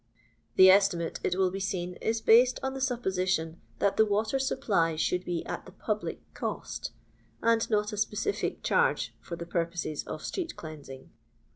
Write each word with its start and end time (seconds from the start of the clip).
The 0.55 0.71
estimate, 0.71 1.19
it 1.23 1.35
will 1.37 1.51
be 1.51 1.59
seen, 1.59 1.93
is 1.97 2.21
based 2.21 2.59
on 2.63 2.73
the 2.73 2.81
supposition 2.81 3.61
that 3.77 3.97
the 3.97 4.05
water 4.07 4.37
tupply 4.37 4.95
ehould 4.95 5.25
he 5.25 5.45
at 5.45 5.67
the 5.67 5.71
public 5.71 6.23
cast, 6.33 6.89
and 7.43 7.69
not 7.69 7.93
a 7.93 7.97
specific 7.97 8.63
charge 8.63 9.13
for 9.19 9.35
the 9.35 9.45
purposes 9.45 10.03
of 10.07 10.23
street 10.23 10.55
cleansing. 10.55 11.11